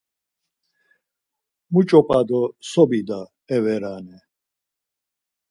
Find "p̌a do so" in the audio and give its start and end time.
2.07-2.83